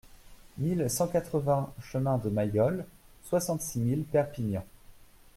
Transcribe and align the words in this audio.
mille 0.57 0.89
cent 0.89 1.07
quatre-vingts 1.07 1.71
chemin 1.79 2.17
de 2.17 2.27
Mailloles, 2.31 2.87
soixante-six 3.23 3.79
mille 3.79 4.03
Perpignan 4.03 4.65